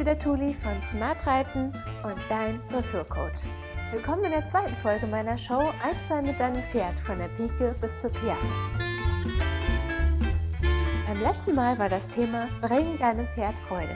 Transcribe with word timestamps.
wieder 0.00 0.18
Tuli 0.18 0.54
von 0.54 0.82
Smart 0.90 1.26
Reiten 1.26 1.74
und 2.04 2.16
dein 2.30 2.58
Dressurcoach. 2.70 3.44
Willkommen 3.92 4.24
in 4.24 4.30
der 4.30 4.46
zweiten 4.46 4.74
Folge 4.76 5.06
meiner 5.06 5.36
Show 5.36 5.70
Einstein 5.84 6.24
mit 6.24 6.40
deinem 6.40 6.62
Pferd 6.72 6.98
von 7.00 7.18
der 7.18 7.28
Pike 7.28 7.74
bis 7.82 8.00
zur 8.00 8.08
Piaffe. 8.08 8.46
Beim 11.06 11.20
letzten 11.20 11.54
Mal 11.54 11.78
war 11.78 11.90
das 11.90 12.08
Thema 12.08 12.48
Bring 12.62 12.98
deinem 12.98 13.28
Pferd 13.34 13.54
Freude. 13.68 13.94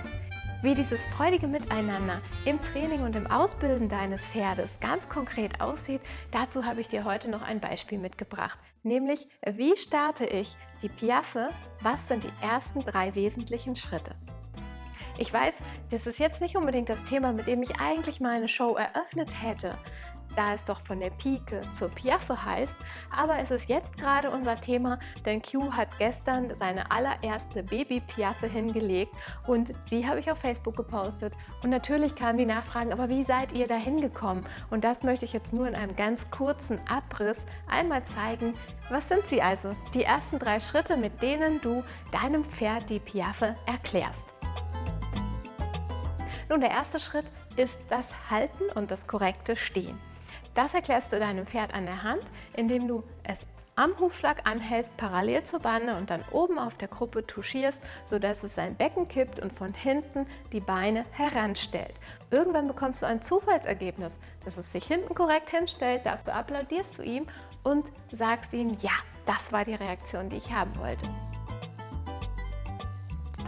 Wie 0.61 0.75
dieses 0.75 1.03
freudige 1.07 1.47
Miteinander 1.47 2.21
im 2.45 2.61
Training 2.61 3.01
und 3.01 3.17
im 3.17 3.27
Ausbilden 3.27 3.89
deines 3.89 4.27
Pferdes 4.27 4.79
ganz 4.81 5.09
konkret 5.09 5.63
aussieht, 5.63 6.03
dazu 6.33 6.67
habe 6.67 6.83
ich 6.83 6.89
dir 6.89 7.07
heute 7.07 7.31
noch 7.31 7.41
ein 7.41 7.61
Beispiel 7.61 7.99
mitgebracht. 7.99 8.59
Nämlich, 8.83 9.27
wie 9.51 9.75
starte 9.79 10.27
ich 10.27 10.55
die 10.83 10.91
Piaffe? 10.91 11.49
Was 11.81 12.07
sind 12.09 12.25
die 12.25 12.45
ersten 12.47 12.81
drei 12.81 13.15
wesentlichen 13.15 13.75
Schritte? 13.75 14.13
Ich 15.17 15.33
weiß, 15.33 15.55
das 15.91 16.07
ist 16.07 16.19
jetzt 16.19 16.41
nicht 16.41 16.57
unbedingt 16.57 16.89
das 16.89 17.03
Thema, 17.05 17.33
mit 17.33 17.47
dem 17.47 17.63
ich 17.63 17.81
eigentlich 17.81 18.21
meine 18.21 18.49
Show 18.49 18.75
eröffnet 18.75 19.33
hätte, 19.41 19.79
da 20.35 20.55
es 20.55 20.65
doch 20.65 20.81
von 20.81 20.99
der 20.99 21.11
Pike 21.11 21.61
zur 21.73 21.89
Piaffe 21.89 22.45
heißt, 22.45 22.75
aber 23.17 23.39
es 23.39 23.53
ist 23.53 23.69
jetzt 23.69 23.97
gerade 23.97 24.31
unser 24.31 24.57
Thema, 24.57 24.99
denn 25.25 25.41
Q 25.41 25.73
hat 25.73 25.89
gestern 25.99 26.53
seine 26.57 26.91
allererste 26.91 27.63
Baby-Piaffe 27.63 28.49
hingelegt 28.49 29.15
und 29.47 29.73
die 29.93 30.05
habe 30.05 30.19
ich 30.19 30.31
auf 30.33 30.39
Facebook 30.39 30.77
gepostet 30.77 31.33
und 31.63 31.71
natürlich 31.71 32.17
kamen 32.17 32.39
die 32.39 32.47
Nachfragen, 32.47 32.93
aber 32.93 33.09
wie 33.09 33.23
seid 33.23 33.53
ihr 33.53 33.69
da 33.69 33.77
hingekommen? 33.77 34.45
Und 34.71 34.83
das 34.83 35.05
möchte 35.05 35.25
ich 35.25 35.33
jetzt 35.33 35.53
nur 35.53 35.69
in 35.69 35.77
einem 35.77 35.95
ganz 35.95 36.29
kurzen 36.33 36.81
Abriss 36.89 37.39
einmal 37.69 38.03
zeigen. 38.05 38.55
Was 38.91 39.09
sind 39.09 39.29
sie 39.29 39.41
also? 39.41 39.77
Die 39.95 40.03
ersten 40.03 40.41
drei 40.41 40.59
Schritte, 40.59 40.97
mit 40.97 41.23
denen 41.23 41.61
du 41.61 41.85
deinem 42.11 42.45
Pferd 42.45 42.91
die 42.91 42.99
Piaffe 42.99 43.55
erklärst. 43.67 44.34
Nun, 46.49 46.61
der 46.61 46.71
erste 46.71 47.01
Schritt 47.01 47.27
ist 47.57 47.79
das 47.89 48.07
Halten 48.31 48.65
und 48.75 48.91
das 48.91 49.07
korrekte 49.07 49.57
Stehen. 49.57 49.99
Das 50.55 50.75
erklärst 50.75 51.13
du 51.13 51.19
deinem 51.19 51.47
Pferd 51.47 51.75
an 51.75 51.87
der 51.87 52.03
Hand, 52.03 52.23
indem 52.55 52.87
du 52.87 53.03
es 53.25 53.47
am 53.77 53.99
Hufschlag 53.99 54.49
anhältst, 54.49 54.97
parallel 54.97 55.43
zur 55.43 55.59
Bande 55.59 55.97
und 55.97 56.11
dann 56.11 56.25
oben 56.31 56.59
auf 56.59 56.77
der 56.77 56.89
Gruppe 56.89 57.27
touchierst, 57.27 57.79
sodass 58.07 58.43
es 58.45 58.55
sein 58.55 58.77
Becken 58.77 59.09
kippt 59.09 59.41
und 59.41 59.53
von 59.53 59.75
hinten 59.75 60.27
die 60.53 60.61
Beine 60.61 61.05
heranstellt. 61.11 61.95
Irgendwann 62.31 62.69
bekommst 62.69 63.03
du 63.03 63.07
ein 63.07 63.21
Zufallsergebnis, 63.21 64.13
dass 64.45 64.57
es 64.57 64.71
sich 64.71 64.85
hinten 64.85 65.15
korrekt 65.15 65.51
hinstellt, 65.51 66.07
dafür 66.07 66.35
applaudierst 66.35 66.99
du 66.99 67.03
ihm 67.03 67.27
und 67.65 67.85
sagst 68.13 68.53
ihm, 68.53 68.77
ja, 68.81 68.93
das 69.27 69.53
war 69.53 69.65
die 69.65 69.75
Reaktion, 69.75 70.29
die 70.29 70.37
ich 70.37 70.53
haben 70.53 70.77
wollte. 70.79 71.09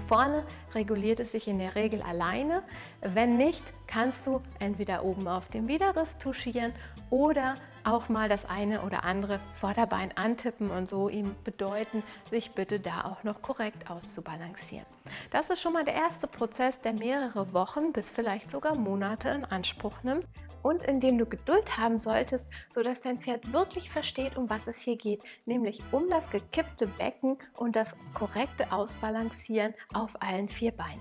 Vorne 0.08 0.44
reguliert 0.74 1.20
es 1.20 1.32
sich 1.32 1.48
in 1.48 1.58
der 1.58 1.74
Regel 1.74 2.02
alleine. 2.02 2.62
Wenn 3.00 3.36
nicht, 3.36 3.62
kannst 3.86 4.26
du 4.26 4.40
entweder 4.58 5.04
oben 5.04 5.26
auf 5.26 5.48
dem 5.48 5.68
Widerriss 5.68 6.16
touchieren 6.18 6.72
oder 7.10 7.54
auch 7.84 8.08
mal 8.08 8.28
das 8.28 8.44
eine 8.44 8.82
oder 8.82 9.04
andere 9.04 9.40
Vorderbein 9.54 10.16
antippen 10.16 10.70
und 10.70 10.88
so 10.88 11.08
ihm 11.08 11.36
bedeuten, 11.44 12.02
sich 12.30 12.52
bitte 12.52 12.80
da 12.80 13.04
auch 13.04 13.22
noch 13.22 13.42
korrekt 13.42 13.90
auszubalancieren. 13.90 14.86
Das 15.30 15.50
ist 15.50 15.60
schon 15.60 15.72
mal 15.72 15.84
der 15.84 15.94
erste 15.94 16.26
Prozess, 16.26 16.80
der 16.80 16.92
mehrere 16.92 17.52
Wochen 17.52 17.92
bis 17.92 18.10
vielleicht 18.10 18.50
sogar 18.50 18.74
Monate 18.74 19.28
in 19.28 19.44
Anspruch 19.44 20.02
nimmt 20.02 20.26
und 20.62 20.82
in 20.82 21.00
dem 21.00 21.16
du 21.16 21.26
Geduld 21.26 21.78
haben 21.78 21.98
solltest, 21.98 22.48
sodass 22.70 23.00
dein 23.00 23.20
Pferd 23.20 23.52
wirklich 23.52 23.88
versteht, 23.88 24.36
um 24.36 24.50
was 24.50 24.66
es 24.66 24.78
hier 24.78 24.96
geht, 24.96 25.22
nämlich 25.44 25.80
um 25.92 26.10
das 26.10 26.28
gekippte 26.30 26.88
Becken 26.88 27.38
und 27.54 27.76
das 27.76 27.94
korrekte 28.14 28.72
Ausbalancieren 28.72 29.74
auf 29.94 30.20
allen 30.20 30.48
vier 30.48 30.72
Beinen. 30.72 31.00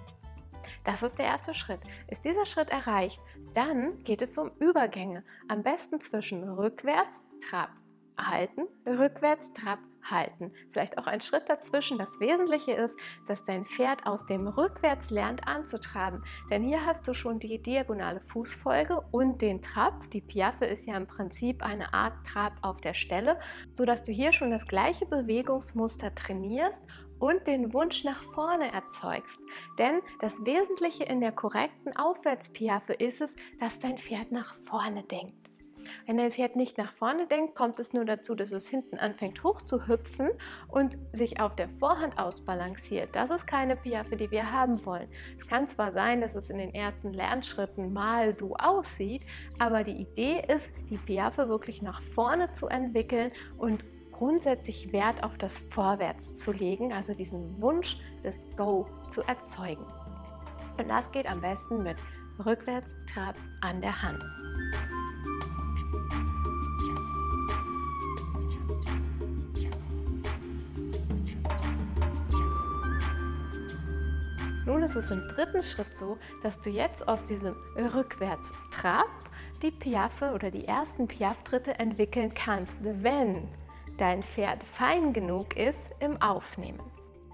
Das 0.84 1.04
ist 1.04 1.18
der 1.18 1.26
erste 1.26 1.54
Schritt. 1.54 1.82
Ist 2.08 2.26
dieser 2.26 2.46
Schritt 2.46 2.70
erreicht, 2.70 3.20
dann 3.54 4.04
geht 4.04 4.22
es 4.22 4.38
um 4.38 4.52
Übergänge. 4.60 5.24
Am 5.48 5.64
besten 5.64 6.00
zwischen 6.02 6.48
rückwärts, 6.48 7.22
Trab, 7.50 7.70
halten, 8.18 8.64
rückwärts, 8.88 9.52
Trab, 9.54 9.80
halten. 10.10 10.52
Vielleicht 10.72 10.98
auch 10.98 11.08
ein 11.08 11.22
Schritt 11.22 11.50
dazwischen. 11.50 11.98
Das 11.98 12.20
Wesentliche 12.20 12.74
ist, 12.74 12.96
dass 13.28 13.44
dein 13.46 13.66
Pferd 13.66 14.06
aus 14.06 14.26
dem 14.26 14.48
Rückwärts 14.48 15.10
lernt 15.10 15.48
anzutraben. 15.48 16.24
Denn 16.50 16.64
hier 16.64 16.86
hast 16.86 17.08
du 17.08 17.14
schon 17.14 17.40
die 17.40 17.62
diagonale 17.62 18.22
Fußfolge 18.22 19.02
und 19.12 19.42
den 19.42 19.62
Trab. 19.62 20.10
Die 20.12 20.22
Piaffe 20.22 20.66
ist 20.66 20.86
ja 20.86 20.96
im 20.98 21.08
Prinzip 21.08 21.64
eine 21.64 21.94
Art 21.94 22.14
Trab 22.26 22.54
auf 22.62 22.78
der 22.78 22.94
Stelle, 22.94 23.40
sodass 23.72 24.04
du 24.04 24.12
hier 24.12 24.34
schon 24.34 24.52
das 24.52 24.68
gleiche 24.68 25.06
Bewegungsmuster 25.06 26.14
trainierst 26.14 26.82
und 27.20 27.46
den 27.48 27.74
Wunsch 27.74 28.04
nach 28.04 28.24
vorne 28.34 28.72
erzeugst. 28.72 29.40
Denn 29.78 30.02
das 30.20 30.46
Wesentliche 30.46 31.04
in 31.06 31.22
der 31.22 31.32
korrekten 31.32 31.96
Aufwärtspiaffe 31.96 32.94
ist 32.94 33.22
es, 33.22 33.36
dass 33.60 33.80
dein 33.80 33.98
Pferd 33.98 34.32
nach 34.32 34.56
vorne 34.56 35.04
denkt. 35.04 35.46
Wenn 36.06 36.18
dein 36.18 36.32
Pferd 36.32 36.56
nicht 36.56 36.78
nach 36.78 36.94
vorne 36.94 37.28
denkt, 37.28 37.56
kommt 37.56 37.80
es 37.80 37.94
nur 37.94 38.06
dazu, 38.06 38.36
dass 38.36 38.52
es 38.52 38.68
hinten 38.68 38.98
anfängt 38.98 39.44
hoch 39.44 39.62
zu 39.62 39.88
hüpfen 39.88 40.30
und 40.68 40.98
sich 41.14 41.40
auf 41.40 41.56
der 41.56 41.70
Vorhand 41.70 42.18
ausbalanciert. 42.18 43.10
Das 43.14 43.30
ist 43.30 43.48
keine 43.48 43.76
Piaffe, 43.76 44.16
die 44.16 44.32
wir 44.32 44.52
haben 44.52 44.84
wollen. 44.86 45.08
Es 45.38 45.48
kann 45.48 45.68
zwar 45.68 45.92
sein, 45.92 46.22
dass 46.22 46.36
es 46.36 46.50
in 46.50 46.58
den 46.58 46.74
ersten 46.74 47.14
Lernschritten 47.14 47.94
mal 47.94 48.34
so 48.34 48.56
aussieht, 48.56 49.24
aber 49.60 49.84
die 49.84 50.02
Idee 50.02 50.44
ist, 50.48 50.72
die 50.90 50.98
Piaffe 50.98 51.50
wirklich 51.50 51.82
nach 51.82 52.02
vorne 52.02 52.52
zu 52.54 52.68
entwickeln 52.68 53.32
und 53.58 53.84
grundsätzlich 54.18 54.94
Wert 54.94 55.24
auf 55.24 55.38
das 55.38 55.60
Vorwärts 55.60 56.36
zu 56.36 56.54
legen, 56.54 56.94
also 56.94 57.14
diesen 57.14 57.62
Wunsch 57.62 57.98
des 58.24 58.36
Go 58.56 58.88
zu 59.10 59.22
erzeugen. 59.24 59.86
Und 60.78 60.88
das 60.88 61.12
geht 61.12 61.30
am 61.30 61.42
besten 61.42 61.84
mit 61.84 61.98
Rückwärtstrab 62.46 63.36
an 63.60 63.82
der 63.82 64.02
Hand. 64.02 64.24
Nun 74.66 74.82
ist 74.82 74.96
es 74.96 75.12
im 75.12 75.28
dritten 75.28 75.62
Schritt 75.62 75.94
so, 75.94 76.18
dass 76.42 76.60
du 76.62 76.70
jetzt 76.70 77.06
aus 77.08 77.26
diesem 77.26 77.54
Rückwärtstrab 77.94 79.10
die 79.62 79.72
Piaffe 79.72 80.32
oder 80.32 80.52
die 80.52 80.66
ersten 80.66 81.06
Piaff-Tritte 81.06 81.80
entwickeln 81.80 82.34
kannst, 82.34 82.78
wenn 82.82 83.50
dein 83.98 84.24
Pferd 84.24 84.64
fein 84.64 85.14
genug 85.14 85.56
ist 85.58 85.90
im 86.00 86.22
Aufnehmen. 86.22 86.84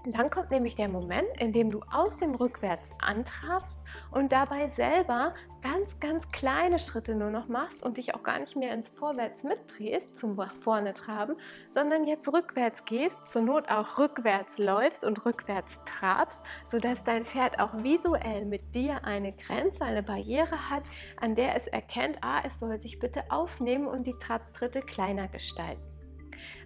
Dann 0.04 0.30
kommt 0.30 0.50
nämlich 0.50 0.74
der 0.74 0.88
Moment, 0.88 1.28
in 1.38 1.52
dem 1.52 1.70
du 1.70 1.80
aus 1.92 2.16
dem 2.16 2.34
Rückwärts 2.34 2.90
antrabst 3.00 3.78
und 4.10 4.32
dabei 4.32 4.68
selber 4.70 5.32
ganz, 5.62 6.00
ganz 6.00 6.28
kleine 6.32 6.80
Schritte 6.80 7.14
nur 7.14 7.30
noch 7.30 7.46
machst 7.46 7.84
und 7.84 7.98
dich 7.98 8.12
auch 8.16 8.24
gar 8.24 8.40
nicht 8.40 8.56
mehr 8.56 8.74
ins 8.74 8.88
Vorwärts 8.88 9.44
mitdrehst 9.44 10.16
zum 10.16 10.36
vorne 10.60 10.92
traben, 10.92 11.36
sondern 11.70 12.04
jetzt 12.04 12.32
rückwärts 12.32 12.84
gehst, 12.84 13.18
zur 13.28 13.42
Not 13.42 13.70
auch 13.70 13.96
rückwärts 13.96 14.58
läufst 14.58 15.04
und 15.04 15.24
rückwärts 15.24 15.80
trabst, 15.84 16.44
sodass 16.64 17.04
dein 17.04 17.24
Pferd 17.24 17.60
auch 17.60 17.84
visuell 17.84 18.44
mit 18.44 18.74
dir 18.74 19.04
eine 19.04 19.32
Grenze, 19.32 19.84
eine 19.84 20.02
Barriere 20.02 20.68
hat, 20.68 20.82
an 21.20 21.36
der 21.36 21.54
es 21.56 21.68
erkennt, 21.68 22.18
ah, 22.22 22.40
es 22.44 22.58
soll 22.58 22.80
sich 22.80 22.98
bitte 22.98 23.22
aufnehmen 23.30 23.86
und 23.86 24.04
die 24.08 24.18
Trabtritte 24.18 24.80
kleiner 24.80 25.28
gestalten. 25.28 25.91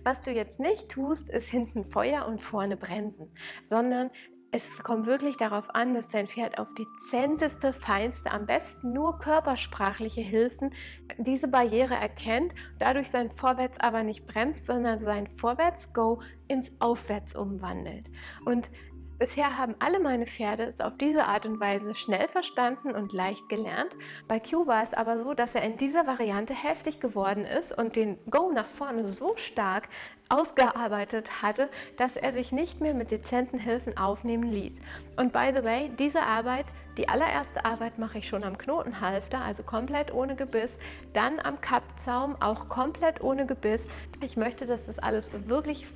Was 0.05 0.23
du 0.23 0.31
jetzt 0.31 0.61
nicht 0.61 0.89
tust, 0.89 1.29
ist 1.31 1.49
hinten 1.49 1.85
Feuer 1.85 2.27
und 2.27 2.41
vorne 2.41 2.77
bremsen, 2.77 3.33
sondern 3.65 4.11
es 4.53 4.79
kommt 4.79 5.07
wirklich 5.07 5.37
darauf 5.37 5.75
an, 5.75 5.93
dass 5.93 6.09
dein 6.09 6.29
Pferd 6.29 6.59
auf 6.59 6.69
dezenteste, 6.75 7.73
feinste, 7.73 8.31
am 8.31 8.47
besten 8.47 8.93
nur 8.93 9.19
körpersprachliche 9.19 10.23
Hilfen 10.23 10.73
diese 11.19 11.49
Barriere 11.49 11.95
erkennt, 11.95 12.55
dadurch 12.79 13.11
sein 13.11 13.29
Vorwärts 13.29 13.79
aber 13.81 14.03
nicht 14.03 14.27
bremst, 14.27 14.65
sondern 14.65 15.05
sein 15.05 15.27
Vorwärts-Go 15.27 16.23
ins 16.49 16.81
Aufwärts 16.81 17.35
umwandelt. 17.35 18.07
Und 18.47 18.71
Bisher 19.19 19.57
haben 19.57 19.75
alle 19.79 19.99
meine 19.99 20.27
Pferde 20.27 20.65
es 20.65 20.81
auf 20.81 20.99
diese 20.99 21.25
Art 21.25 21.47
und 21.47 21.59
Weise 21.59 21.95
schnell 21.95 22.29
verstanden 22.29 22.91
und 22.91 23.15
leicht 23.15 23.49
gelernt. 23.49 23.97
Bei 24.29 24.39
Q 24.39 24.67
war 24.67 24.83
es 24.83 24.93
aber 24.93 25.19
so, 25.19 25.33
dass 25.33 25.55
er 25.55 25.63
in 25.63 25.79
dieser 25.79 26.07
Variante 26.07 26.53
heftig 26.53 27.01
geworden 27.01 27.47
ist 27.47 27.77
und 27.77 27.97
den 27.97 28.19
Go 28.31 28.53
nach 28.53 28.67
vorne 28.67 29.09
so 29.09 29.35
stark 29.37 29.89
ausgearbeitet 30.29 31.43
hatte, 31.43 31.69
dass 31.97 32.17
er 32.17 32.33
sich 32.33 32.53
nicht 32.53 32.81
mehr 32.81 32.95
mit 32.95 33.11
dezenten 33.11 33.59
Hilfen 33.59 33.97
aufnehmen 33.97 34.51
ließ. 34.51 34.81
Und 35.17 35.33
by 35.33 35.53
the 35.55 35.65
way, 35.65 35.91
diese 35.99 36.23
Arbeit, 36.23 36.67
die 36.97 37.09
allererste 37.09 37.65
Arbeit 37.65 37.99
mache 37.99 38.19
ich 38.19 38.29
schon 38.29 38.43
am 38.43 38.59
Knotenhalfter, 38.59 39.41
also 39.41 39.63
komplett 39.63 40.13
ohne 40.13 40.35
Gebiss, 40.35 40.77
dann 41.13 41.39
am 41.39 41.61
Kappzaum, 41.61 42.35
auch 42.41 42.69
komplett 42.69 43.21
ohne 43.21 43.47
Gebiss. 43.47 43.87
Ich 44.21 44.37
möchte, 44.37 44.67
dass 44.67 44.87
das 44.87 44.99
alles 44.99 45.31
wirklich 45.47 45.87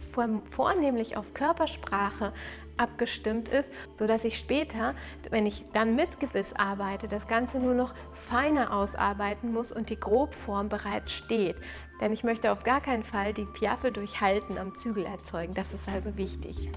vornehmlich 0.51 1.17
auf 1.17 1.35
Körpersprache 1.35 2.33
abgestimmt 2.81 3.49
ist, 3.49 3.71
sodass 3.95 4.25
ich 4.25 4.39
später, 4.39 4.95
wenn 5.31 5.47
ich 5.47 5.65
dann 5.73 5.95
mit 5.95 6.19
Gebiss 6.19 6.53
arbeite, 6.55 7.07
das 7.07 7.29
Ganze 7.29 7.59
nur 7.59 7.75
noch 7.75 7.95
feiner 8.29 8.73
ausarbeiten 8.73 9.53
muss 9.53 9.71
und 9.71 9.91
die 9.91 10.01
Grobform 10.01 10.69
bereits 10.69 11.13
steht. 11.13 11.57
Denn 12.01 12.13
ich 12.13 12.25
möchte 12.25 12.51
auf 12.51 12.65
gar 12.65 12.81
keinen 12.81 13.03
Fall 13.03 13.35
die 13.35 13.45
Piaffe 13.45 13.93
durch 13.93 14.21
Halten 14.21 14.59
am 14.59 14.75
Zügel 14.75 15.05
erzeugen. 15.05 15.55
Das 15.55 15.73
ist 15.75 15.87
also 15.89 16.17
wichtig. 16.17 16.71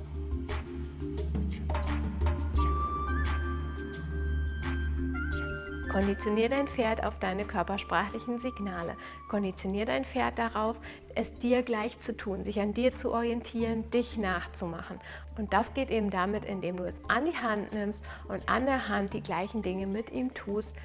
Konditionier 5.94 6.50
dein 6.50 6.68
Pferd 6.68 7.04
auf 7.04 7.20
deine 7.20 7.46
körpersprachlichen 7.46 8.40
Signale. 8.40 8.98
Konditionier 9.30 9.86
dein 9.86 10.06
Pferd 10.06 10.40
darauf, 10.40 10.80
es 11.14 11.38
dir 11.38 11.62
gleich 11.62 12.00
zu 12.00 12.18
tun, 12.18 12.44
sich 12.44 12.60
an 12.60 12.74
dir 12.74 12.96
zu 12.96 13.14
orientieren, 13.14 13.92
dich 13.92 14.18
nachzumachen. 14.18 15.00
Und 15.38 15.54
das 15.54 15.72
geht 15.76 15.92
eben 15.92 16.10
damit, 16.10 16.46
indem 16.46 16.78
du 16.78 16.86
es 16.86 17.00
an 17.10 17.26
die 17.26 17.38
Hand 17.38 17.74
nimmst 17.74 18.04
und 18.28 18.50
an 18.50 18.66
der 18.66 18.90
Hand 18.90 19.14
die 19.14 19.22
gleichen 19.22 19.62
Dinge 19.62 19.86
mit 19.86 20.12
ihm 20.12 20.34
tust, 20.34 20.76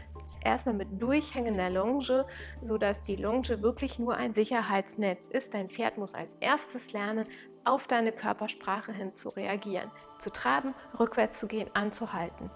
erstmal 0.44 0.74
mit 0.74 1.00
durchhängender 1.00 1.70
Longe, 1.70 2.26
sodass 2.60 3.02
die 3.02 3.16
Longe 3.16 3.62
wirklich 3.62 3.98
nur 3.98 4.14
ein 4.14 4.34
Sicherheitsnetz 4.34 5.26
ist. 5.26 5.54
Dein 5.54 5.70
Pferd 5.70 5.96
muss 5.96 6.12
als 6.12 6.34
erstes 6.40 6.92
lernen, 6.92 7.26
auf 7.64 7.86
deine 7.86 8.12
Körpersprache 8.12 8.92
hin 8.92 9.16
zu 9.16 9.30
reagieren, 9.30 9.90
zu 10.18 10.28
traben, 10.28 10.74
rückwärts 11.00 11.40
zu 11.40 11.46
gehen, 11.46 11.70
anzuhalten. 11.72 12.50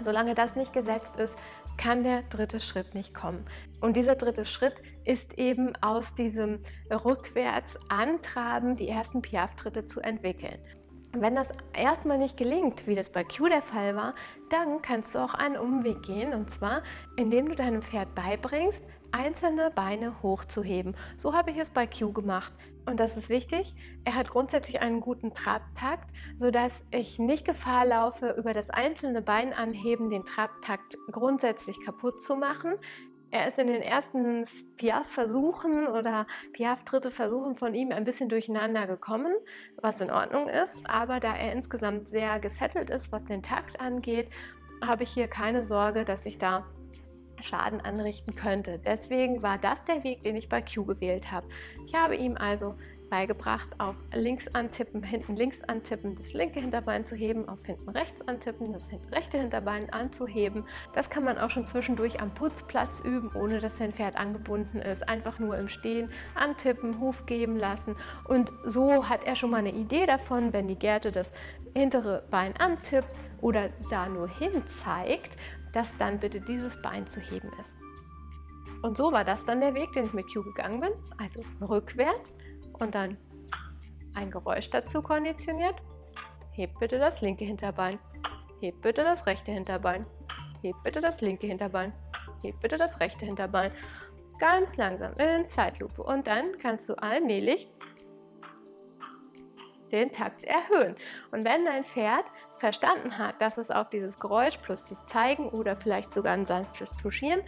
Solange 0.00 0.34
das 0.34 0.56
nicht 0.56 0.72
gesetzt 0.72 1.16
ist, 1.16 1.34
kann 1.76 2.04
der 2.04 2.22
dritte 2.22 2.60
Schritt 2.60 2.94
nicht 2.94 3.14
kommen. 3.14 3.44
Und 3.80 3.96
dieser 3.96 4.14
dritte 4.14 4.46
Schritt 4.46 4.82
ist 5.04 5.38
eben 5.38 5.72
aus 5.80 6.14
diesem 6.14 6.60
rückwärts 6.90 7.78
antraben, 7.88 8.76
die 8.76 8.88
ersten 8.88 9.22
Piaf-Tritte 9.22 9.84
zu 9.86 10.00
entwickeln. 10.00 10.58
Wenn 11.16 11.36
das 11.36 11.50
erstmal 11.72 12.18
nicht 12.18 12.36
gelingt, 12.36 12.88
wie 12.88 12.96
das 12.96 13.10
bei 13.10 13.22
Q 13.22 13.48
der 13.48 13.62
Fall 13.62 13.94
war, 13.94 14.14
dann 14.50 14.82
kannst 14.82 15.14
du 15.14 15.20
auch 15.20 15.34
einen 15.34 15.56
Umweg 15.56 16.02
gehen 16.02 16.34
und 16.34 16.50
zwar, 16.50 16.82
indem 17.16 17.48
du 17.48 17.54
deinem 17.54 17.82
Pferd 17.82 18.14
beibringst, 18.16 18.82
einzelne 19.12 19.70
Beine 19.70 20.22
hochzuheben. 20.22 20.96
So 21.16 21.34
habe 21.34 21.50
ich 21.50 21.58
es 21.58 21.70
bei 21.70 21.86
Q 21.86 22.12
gemacht. 22.12 22.52
Und 22.86 23.00
das 23.00 23.16
ist 23.16 23.28
wichtig. 23.28 23.74
Er 24.04 24.14
hat 24.14 24.28
grundsätzlich 24.28 24.80
einen 24.80 25.00
guten 25.00 25.34
Trabtakt, 25.34 26.10
sodass 26.38 26.84
ich 26.90 27.18
nicht 27.18 27.46
Gefahr 27.46 27.86
laufe, 27.86 28.30
über 28.38 28.52
das 28.52 28.70
einzelne 28.70 29.22
Bein 29.22 29.52
anheben 29.52 30.10
den 30.10 30.24
Trabtakt 30.24 30.96
grundsätzlich 31.10 31.80
kaputt 31.84 32.20
zu 32.20 32.36
machen. 32.36 32.74
Er 33.30 33.48
ist 33.48 33.58
in 33.58 33.66
den 33.66 33.82
ersten 33.82 34.44
Piaf-Versuchen 34.76 35.88
oder 35.88 36.24
Piaf-Dritte-Versuchen 36.52 37.56
von 37.56 37.74
ihm 37.74 37.90
ein 37.90 38.04
bisschen 38.04 38.28
durcheinander 38.28 38.86
gekommen, 38.86 39.34
was 39.80 40.00
in 40.00 40.12
Ordnung 40.12 40.48
ist. 40.48 40.82
Aber 40.88 41.18
da 41.18 41.34
er 41.34 41.52
insgesamt 41.52 42.08
sehr 42.08 42.38
gesettelt 42.38 42.90
ist, 42.90 43.10
was 43.10 43.24
den 43.24 43.42
Takt 43.42 43.80
angeht, 43.80 44.28
habe 44.84 45.02
ich 45.02 45.10
hier 45.10 45.26
keine 45.26 45.64
Sorge, 45.64 46.04
dass 46.04 46.26
ich 46.26 46.38
da 46.38 46.64
Schaden 47.44 47.80
anrichten 47.80 48.34
könnte. 48.34 48.80
Deswegen 48.84 49.42
war 49.42 49.58
das 49.58 49.84
der 49.84 50.02
Weg, 50.02 50.22
den 50.22 50.36
ich 50.36 50.48
bei 50.48 50.62
Q 50.62 50.84
gewählt 50.84 51.30
habe. 51.30 51.46
Ich 51.86 51.94
habe 51.94 52.16
ihm 52.16 52.36
also 52.36 52.74
beigebracht, 53.10 53.68
auf 53.78 53.96
links 54.12 54.48
antippen, 54.48 55.02
hinten 55.02 55.36
links 55.36 55.62
antippen, 55.62 56.16
das 56.16 56.32
linke 56.32 56.58
Hinterbein 56.58 57.06
zu 57.06 57.14
heben, 57.14 57.48
auf 57.48 57.64
hinten 57.64 57.90
rechts 57.90 58.26
antippen, 58.26 58.72
das 58.72 58.90
rechte 59.12 59.38
Hinterbein 59.38 59.88
anzuheben. 59.90 60.64
Das 60.94 61.10
kann 61.10 61.22
man 61.22 61.38
auch 61.38 61.50
schon 61.50 61.66
zwischendurch 61.66 62.20
am 62.20 62.34
Putzplatz 62.34 63.00
üben, 63.00 63.30
ohne 63.34 63.60
dass 63.60 63.78
sein 63.78 63.92
Pferd 63.92 64.16
angebunden 64.16 64.78
ist. 64.78 65.08
Einfach 65.08 65.38
nur 65.38 65.56
im 65.56 65.68
Stehen 65.68 66.10
antippen, 66.34 66.98
Huf 66.98 67.26
geben 67.26 67.56
lassen. 67.56 67.94
Und 68.26 68.50
so 68.64 69.08
hat 69.08 69.24
er 69.24 69.36
schon 69.36 69.50
mal 69.50 69.58
eine 69.58 69.72
Idee 69.72 70.06
davon, 70.06 70.52
wenn 70.52 70.66
die 70.66 70.78
Gerte 70.78 71.12
das 71.12 71.30
hintere 71.74 72.24
Bein 72.30 72.56
antippt 72.56 73.08
oder 73.40 73.68
da 73.90 74.08
nur 74.08 74.28
hin 74.28 74.66
zeigt, 74.66 75.36
dass 75.74 75.88
dann 75.98 76.18
bitte 76.18 76.40
dieses 76.40 76.80
Bein 76.80 77.06
zu 77.06 77.20
heben 77.20 77.50
ist. 77.60 77.74
Und 78.82 78.96
so 78.96 79.12
war 79.12 79.24
das 79.24 79.44
dann 79.44 79.60
der 79.60 79.74
Weg, 79.74 79.92
den 79.92 80.04
ich 80.04 80.12
mit 80.12 80.32
Q 80.32 80.42
gegangen 80.42 80.80
bin. 80.80 80.92
Also 81.18 81.40
rückwärts 81.60 82.34
und 82.74 82.94
dann 82.94 83.16
ein 84.14 84.30
Geräusch 84.30 84.70
dazu 84.70 85.02
konditioniert. 85.02 85.76
Heb 86.52 86.78
bitte 86.78 86.98
das 86.98 87.20
linke 87.20 87.44
Hinterbein. 87.44 87.98
Heb 88.60 88.80
bitte 88.82 89.02
das 89.02 89.26
rechte 89.26 89.52
Hinterbein. 89.52 90.06
Heb 90.62 90.76
bitte 90.84 91.00
das 91.00 91.20
linke 91.20 91.46
Hinterbein. 91.46 91.92
Heb 92.42 92.60
bitte 92.60 92.76
das 92.76 93.00
rechte 93.00 93.26
Hinterbein. 93.26 93.72
Ganz 94.38 94.76
langsam 94.76 95.14
in 95.14 95.48
Zeitlupe. 95.48 96.02
Und 96.02 96.26
dann 96.26 96.58
kannst 96.58 96.88
du 96.88 96.94
allmählich 96.94 97.68
den 99.92 100.12
Takt 100.12 100.44
erhöhen. 100.44 100.94
Und 101.30 101.44
wenn 101.44 101.64
dein 101.64 101.84
Pferd 101.84 102.24
verstanden 102.58 103.18
hat, 103.18 103.40
dass 103.40 103.58
es 103.58 103.70
auf 103.70 103.90
dieses 103.90 104.18
Geräusch 104.18 104.56
plus 104.58 104.88
das 104.88 105.06
Zeigen 105.06 105.48
oder 105.48 105.76
vielleicht 105.76 106.12
sogar 106.12 106.32
ein 106.32 106.46
sanftes 106.46 106.96
Tuschieren 106.96 107.42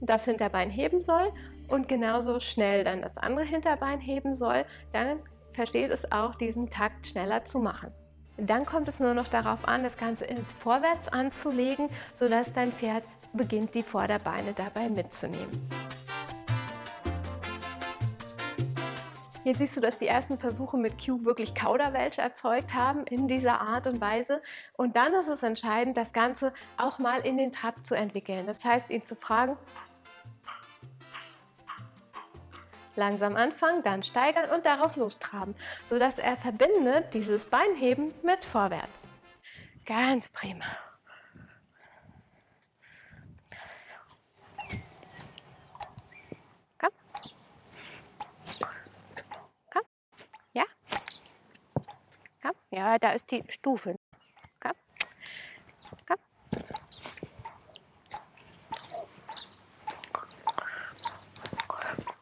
das 0.00 0.24
Hinterbein 0.24 0.70
heben 0.70 1.00
soll 1.00 1.32
und 1.68 1.88
genauso 1.88 2.40
schnell 2.40 2.84
dann 2.84 3.02
das 3.02 3.16
andere 3.16 3.44
Hinterbein 3.44 4.00
heben 4.00 4.34
soll, 4.34 4.64
dann 4.92 5.20
versteht 5.52 5.90
es 5.90 6.10
auch, 6.12 6.34
diesen 6.34 6.68
Takt 6.68 7.06
schneller 7.06 7.44
zu 7.44 7.58
machen. 7.58 7.90
Dann 8.36 8.66
kommt 8.66 8.88
es 8.88 8.98
nur 8.98 9.14
noch 9.14 9.28
darauf 9.28 9.66
an, 9.68 9.84
das 9.84 9.96
Ganze 9.96 10.24
ins 10.24 10.52
Vorwärts 10.52 11.08
anzulegen, 11.08 11.88
sodass 12.14 12.52
dein 12.52 12.72
Pferd 12.72 13.04
beginnt, 13.32 13.74
die 13.74 13.82
Vorderbeine 13.82 14.52
dabei 14.52 14.88
mitzunehmen. 14.88 15.68
Hier 19.44 19.54
siehst 19.54 19.76
du, 19.76 19.82
dass 19.82 19.98
die 19.98 20.06
ersten 20.06 20.38
Versuche 20.38 20.78
mit 20.78 20.94
Q 21.04 21.26
wirklich 21.26 21.54
Kauderwelsch 21.54 22.16
erzeugt 22.16 22.72
haben 22.72 23.06
in 23.06 23.28
dieser 23.28 23.60
Art 23.60 23.86
und 23.86 24.00
Weise. 24.00 24.40
Und 24.72 24.96
dann 24.96 25.12
ist 25.12 25.28
es 25.28 25.42
entscheidend, 25.42 25.98
das 25.98 26.14
Ganze 26.14 26.54
auch 26.78 26.98
mal 26.98 27.20
in 27.20 27.36
den 27.36 27.52
Trab 27.52 27.84
zu 27.84 27.94
entwickeln. 27.94 28.46
Das 28.46 28.64
heißt, 28.64 28.88
ihn 28.88 29.04
zu 29.04 29.14
fragen, 29.14 29.58
langsam 32.96 33.36
anfangen, 33.36 33.82
dann 33.82 34.02
steigern 34.02 34.48
und 34.48 34.64
daraus 34.64 34.96
lostraben, 34.96 35.54
sodass 35.84 36.18
er 36.18 36.38
verbindet 36.38 37.12
dieses 37.12 37.44
Beinheben 37.44 38.14
mit 38.22 38.42
vorwärts. 38.46 39.10
Ganz 39.84 40.30
prima. 40.30 40.64
Ja, 52.74 52.98
da 52.98 53.12
ist 53.12 53.30
die 53.30 53.44
Stufe. 53.50 53.94
Komm. 54.58 54.72
Komm. 56.08 56.16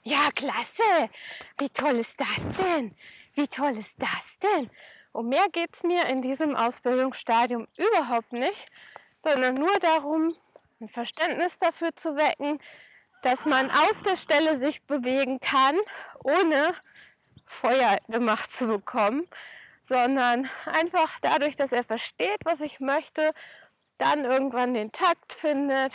Ja, 0.02 0.28
klasse. 0.34 1.08
Wie 1.56 1.70
toll 1.70 1.96
ist 1.96 2.20
das 2.20 2.56
denn? 2.58 2.94
Wie 3.32 3.48
toll 3.48 3.78
ist 3.78 3.94
das 3.96 4.38
denn? 4.42 4.68
Um 5.12 5.30
mehr 5.30 5.46
geht 5.52 5.70
es 5.72 5.84
mir 5.84 6.04
in 6.08 6.20
diesem 6.20 6.54
Ausbildungsstadium 6.54 7.66
überhaupt 7.78 8.34
nicht, 8.34 8.70
sondern 9.16 9.54
nur 9.54 9.78
darum, 9.78 10.36
ein 10.82 10.90
Verständnis 10.90 11.58
dafür 11.60 11.96
zu 11.96 12.16
wecken, 12.16 12.60
dass 13.22 13.46
man 13.46 13.70
auf 13.70 14.02
der 14.02 14.16
Stelle 14.16 14.58
sich 14.58 14.82
bewegen 14.82 15.40
kann, 15.40 15.78
ohne 16.22 16.74
Feuer 17.46 17.96
gemacht 18.08 18.52
zu 18.52 18.66
bekommen 18.66 19.26
sondern 19.92 20.48
einfach 20.64 21.18
dadurch, 21.20 21.54
dass 21.54 21.70
er 21.70 21.84
versteht, 21.84 22.38
was 22.44 22.62
ich 22.62 22.80
möchte, 22.80 23.32
dann 23.98 24.24
irgendwann 24.24 24.72
den 24.72 24.90
Takt 24.90 25.34
findet 25.34 25.92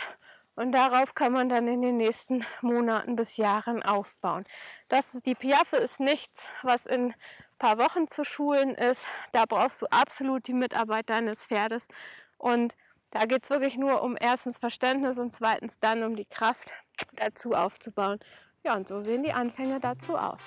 und 0.54 0.70
darauf 0.70 1.16
kann 1.16 1.32
man 1.32 1.48
dann 1.48 1.66
in 1.66 1.82
den 1.82 1.96
nächsten 1.96 2.44
Monaten 2.60 3.16
bis 3.16 3.36
Jahren 3.36 3.82
aufbauen. 3.82 4.44
Das 4.88 5.14
ist, 5.14 5.26
die 5.26 5.34
Piaffe 5.34 5.78
ist 5.78 5.98
nichts, 5.98 6.48
was 6.62 6.86
in 6.86 7.06
ein 7.06 7.14
paar 7.58 7.78
Wochen 7.78 8.06
zu 8.06 8.24
schulen 8.24 8.76
ist. 8.76 9.04
Da 9.32 9.46
brauchst 9.46 9.82
du 9.82 9.86
absolut 9.86 10.46
die 10.46 10.54
Mitarbeit 10.54 11.10
deines 11.10 11.46
Pferdes 11.46 11.88
und 12.36 12.76
da 13.10 13.24
geht 13.24 13.42
es 13.42 13.50
wirklich 13.50 13.76
nur 13.76 14.02
um 14.02 14.16
erstens 14.20 14.58
Verständnis 14.58 15.18
und 15.18 15.32
zweitens 15.32 15.80
dann 15.80 16.04
um 16.04 16.14
die 16.14 16.26
Kraft 16.26 16.70
dazu 17.16 17.52
aufzubauen. 17.52 18.20
Ja, 18.62 18.76
und 18.76 18.86
so 18.86 19.00
sehen 19.00 19.24
die 19.24 19.32
Anfänge 19.32 19.80
dazu 19.80 20.16
aus. 20.16 20.42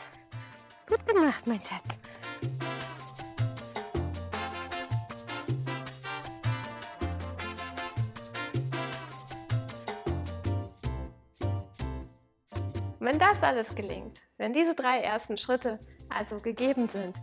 Gut 0.88 1.06
gemacht, 1.06 1.46
mein 1.48 1.62
Schatz. 1.62 2.51
Wenn 13.02 13.18
das 13.18 13.42
alles 13.42 13.74
gelingt, 13.74 14.22
wenn 14.38 14.54
diese 14.54 14.76
drei 14.76 15.00
ersten 15.00 15.36
Schritte 15.36 15.80
also 16.10 16.40
gegeben 16.40 16.88
sind, 16.88 17.16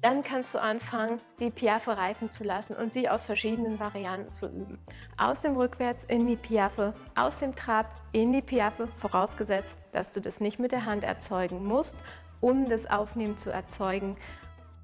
dann 0.00 0.24
kannst 0.24 0.54
du 0.54 0.60
anfangen, 0.60 1.20
die 1.38 1.50
Piaffe 1.50 1.96
reifen 1.96 2.30
zu 2.30 2.42
lassen 2.42 2.74
und 2.74 2.92
sie 2.92 3.08
aus 3.08 3.24
verschiedenen 3.24 3.78
Varianten 3.78 4.32
zu 4.32 4.48
üben. 4.48 4.78
Aus 5.16 5.42
dem 5.42 5.56
Rückwärts 5.56 6.04
in 6.04 6.26
die 6.26 6.36
Piaffe, 6.36 6.94
aus 7.14 7.38
dem 7.38 7.54
Trab 7.54 7.86
in 8.12 8.32
die 8.32 8.42
Piaffe, 8.42 8.88
vorausgesetzt, 8.98 9.74
dass 9.92 10.10
du 10.10 10.20
das 10.20 10.40
nicht 10.40 10.58
mit 10.58 10.72
der 10.72 10.84
Hand 10.84 11.04
erzeugen 11.04 11.64
musst, 11.64 11.94
um 12.40 12.68
das 12.68 12.90
Aufnehmen 12.90 13.36
zu 13.36 13.50
erzeugen 13.50 14.16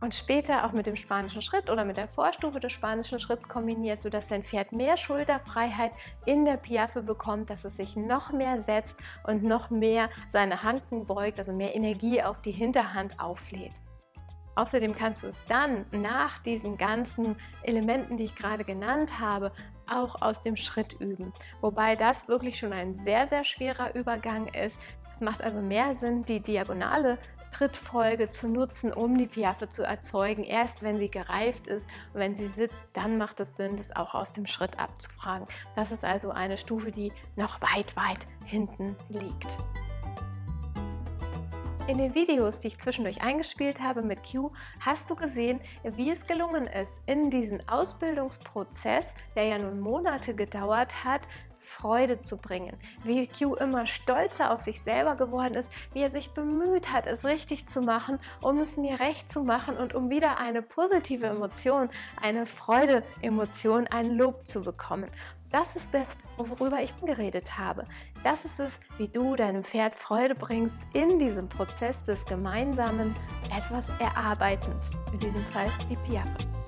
und 0.01 0.15
später 0.15 0.65
auch 0.65 0.73
mit 0.73 0.87
dem 0.87 0.97
spanischen 0.97 1.43
Schritt 1.43 1.69
oder 1.71 1.85
mit 1.85 1.97
der 1.97 2.09
Vorstufe 2.09 2.59
des 2.61 2.73
spanischen 2.73 3.21
Schritts 3.21 3.49
kombiniert, 3.49 4.01
sodass 4.01 4.29
dein 4.29 4.43
Pferd 4.43 4.73
mehr 4.73 4.97
Schulterfreiheit 4.97 5.93
in 6.25 6.45
der 6.45 6.57
Piaffe 6.57 7.03
bekommt, 7.03 7.51
dass 7.51 7.65
es 7.65 7.77
sich 7.77 7.97
noch 7.97 8.33
mehr 8.33 8.61
setzt 8.63 8.97
und 9.25 9.43
noch 9.43 9.71
mehr 9.71 10.09
seine 10.29 10.63
Hanken 10.63 11.07
beugt, 11.07 11.39
also 11.39 11.53
mehr 11.53 11.75
Energie 11.75 12.23
auf 12.23 12.41
die 12.43 12.53
Hinterhand 12.53 13.21
auflädt. 13.21 13.75
Außerdem 14.57 14.95
kannst 14.95 15.23
du 15.23 15.29
es 15.29 15.45
dann 15.47 15.87
nach 15.93 16.39
diesen 16.41 16.77
ganzen 16.77 17.37
Elementen, 17.63 18.17
die 18.17 18.25
ich 18.25 18.35
gerade 18.35 18.65
genannt 18.65 19.19
habe, 19.21 19.53
auch 19.89 20.21
aus 20.21 20.43
dem 20.43 20.57
Schritt 20.57 20.95
üben. 21.01 21.33
Wobei 21.61 21.97
das 21.97 22.29
wirklich 22.29 22.59
schon 22.59 22.73
ein 22.73 22.97
sehr, 22.97 23.29
sehr 23.29 23.45
schwerer 23.45 23.95
Übergang 23.95 24.49
ist. 24.49 24.77
Es 25.13 25.21
macht 25.21 25.43
also 25.43 25.61
mehr 25.61 25.95
Sinn, 25.95 26.25
die 26.25 26.41
diagonale 26.41 27.19
Trittfolge 27.51 28.31
zu 28.31 28.49
nutzen, 28.49 28.93
um 28.93 29.17
die 29.19 29.27
Piaffe 29.27 29.69
zu 29.69 29.83
erzeugen. 29.83 30.45
Erst 30.45 30.83
wenn 30.83 30.99
sie 30.99 31.11
gereift 31.11 31.67
ist 31.67 31.87
und 32.13 32.21
wenn 32.21 32.35
sie 32.35 32.49
sitzt, 32.49 32.89
dann 32.93 33.19
macht 33.19 33.41
es 33.41 33.57
Sinn, 33.57 33.77
das 33.77 33.95
auch 33.95 34.15
aus 34.15 34.33
dem 34.33 34.47
Schritt 34.47 34.79
abzufragen. 34.79 35.47
Das 35.77 35.93
ist 35.93 36.05
also 36.05 36.31
eine 36.31 36.59
Stufe, 36.59 36.91
die 36.91 37.13
noch 37.37 37.61
weit, 37.61 37.97
weit 37.97 38.27
hinten 38.45 38.97
liegt. 39.09 39.49
In 41.91 41.99
den 41.99 42.15
Videos, 42.15 42.61
die 42.61 42.69
ich 42.69 42.79
zwischendurch 42.79 43.21
eingespielt 43.21 43.81
habe 43.81 44.03
mit 44.03 44.21
Q, 44.23 44.53
hast 44.79 45.11
du 45.11 45.17
gesehen, 45.17 45.61
wie 45.83 46.13
es 46.13 46.25
gelungen 46.25 46.69
ist, 46.69 46.93
in 47.07 47.31
diesen 47.31 47.69
Ausbildungsprozess, 47.69 49.13
der 49.35 49.45
ja 49.47 49.59
nun 49.59 49.81
Monate 49.81 50.35
gedauert 50.35 51.05
hat, 51.05 51.23
Freude 51.61 52.21
zu 52.21 52.37
bringen. 52.37 52.77
Wie 53.05 53.27
Q 53.27 53.55
immer 53.55 53.87
stolzer 53.87 54.53
auf 54.53 54.61
sich 54.61 54.83
selber 54.83 55.17
geworden 55.17 55.55
ist, 55.55 55.69
wie 55.93 56.03
er 56.03 56.11
sich 56.11 56.31
bemüht 56.31 56.93
hat, 56.93 57.07
es 57.07 57.25
richtig 57.25 57.69
zu 57.69 57.81
machen, 57.81 58.19
um 58.41 58.59
es 58.61 58.77
mir 58.77 58.99
recht 59.01 59.31
zu 59.31 59.43
machen 59.43 59.77
und 59.77 59.95
um 59.95 60.11
wieder 60.11 60.39
eine 60.39 60.63
positive 60.63 61.27
Emotion, 61.27 61.91
eine 62.21 62.47
Freude-Emotion, 62.47 63.87
ein 63.89 64.17
Lob 64.17 64.47
zu 64.47 64.63
bekommen. 64.63 65.11
Das 65.51 65.75
ist 65.75 65.89
das, 65.93 66.09
worüber 66.37 66.81
ich 66.81 66.95
geredet 66.97 67.59
habe. 67.59 67.85
Das 68.23 68.45
ist 68.45 68.61
es, 68.61 68.79
wie 68.99 69.09
du 69.09 69.35
deinem 69.35 69.65
Pferd 69.65 69.97
Freude 69.97 70.35
bringst 70.35 70.75
in 70.93 71.19
diesem 71.19 71.49
Prozess 71.49 71.97
des 72.05 72.25
gemeinsamen 72.27 73.17
etwas 73.47 73.85
Erarbeitens. 73.99 74.89
In 75.13 75.19
diesem 75.19 75.43
Fall 75.47 75.71
die 75.89 75.97
Piaffe. 75.97 76.60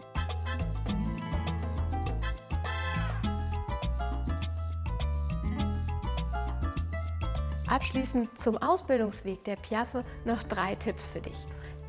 Abschließend 7.73 8.37
zum 8.39 8.59
Ausbildungsweg 8.59 9.45
der 9.45 9.57
Piaffe 9.57 10.05
noch 10.27 10.43
drei 10.43 10.75
Tipps 10.75 11.09
für 11.09 11.23
dich. 11.23 11.39